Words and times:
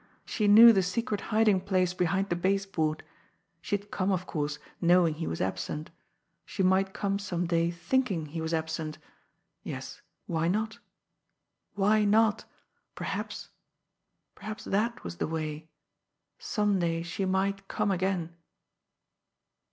she 0.25 0.47
knew 0.47 0.73
the 0.73 0.81
secret 0.81 1.21
hiding 1.29 1.61
place 1.61 1.93
behind 1.93 2.29
the 2.29 2.35
base 2.35 2.65
board... 2.65 3.03
she 3.61 3.77
had 3.77 3.91
come, 3.91 4.11
of 4.11 4.25
course, 4.25 4.57
knowing 4.81 5.13
he 5.13 5.27
was 5.27 5.39
absent... 5.39 5.91
she 6.43 6.63
might 6.63 6.91
come 6.91 7.19
some 7.19 7.45
day 7.45 7.69
thinking 7.69 8.25
he 8.25 8.41
was 8.41 8.51
absent... 8.51 8.97
yes, 9.61 10.01
why 10.25 10.47
not 10.47 10.79
why 11.75 12.03
not... 12.03 12.45
perhaps 12.95 13.49
perhaps 14.33 14.63
that 14.63 15.03
was 15.03 15.17
the 15.17 15.27
way... 15.27 15.69
some 16.39 16.79
day 16.79 17.03
she 17.03 17.23
might 17.23 17.67
come 17.67 17.91
again.... 17.91 18.33